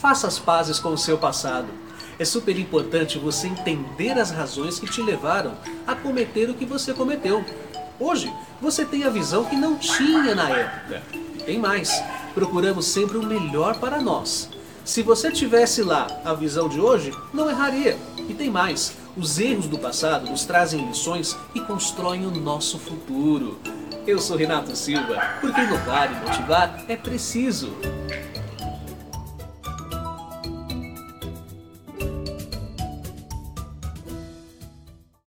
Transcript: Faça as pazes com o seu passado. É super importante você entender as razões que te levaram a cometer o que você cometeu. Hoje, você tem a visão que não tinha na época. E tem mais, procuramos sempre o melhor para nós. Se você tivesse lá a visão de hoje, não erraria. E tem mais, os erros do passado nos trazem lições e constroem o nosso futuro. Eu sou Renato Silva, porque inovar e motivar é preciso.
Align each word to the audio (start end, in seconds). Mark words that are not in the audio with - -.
Faça 0.00 0.26
as 0.26 0.38
pazes 0.38 0.78
com 0.78 0.94
o 0.94 0.98
seu 0.98 1.18
passado. 1.18 1.68
É 2.18 2.24
super 2.24 2.58
importante 2.58 3.18
você 3.18 3.46
entender 3.46 4.18
as 4.18 4.30
razões 4.30 4.78
que 4.78 4.90
te 4.90 5.02
levaram 5.02 5.52
a 5.86 5.94
cometer 5.94 6.48
o 6.48 6.54
que 6.54 6.64
você 6.64 6.94
cometeu. 6.94 7.44
Hoje, 7.98 8.32
você 8.62 8.82
tem 8.86 9.04
a 9.04 9.10
visão 9.10 9.44
que 9.44 9.56
não 9.56 9.76
tinha 9.76 10.34
na 10.34 10.48
época. 10.48 11.02
E 11.12 11.42
tem 11.42 11.58
mais, 11.58 12.02
procuramos 12.32 12.86
sempre 12.86 13.18
o 13.18 13.22
melhor 13.22 13.78
para 13.78 14.00
nós. 14.00 14.48
Se 14.86 15.02
você 15.02 15.30
tivesse 15.30 15.82
lá 15.82 16.06
a 16.24 16.32
visão 16.32 16.66
de 16.66 16.80
hoje, 16.80 17.12
não 17.32 17.50
erraria. 17.50 17.98
E 18.26 18.32
tem 18.32 18.48
mais, 18.48 18.96
os 19.14 19.38
erros 19.38 19.66
do 19.66 19.78
passado 19.78 20.30
nos 20.30 20.46
trazem 20.46 20.86
lições 20.86 21.36
e 21.54 21.60
constroem 21.60 22.24
o 22.24 22.30
nosso 22.30 22.78
futuro. 22.78 23.58
Eu 24.06 24.18
sou 24.18 24.38
Renato 24.38 24.74
Silva, 24.74 25.20
porque 25.42 25.60
inovar 25.60 26.10
e 26.10 26.26
motivar 26.26 26.84
é 26.88 26.96
preciso. 26.96 27.76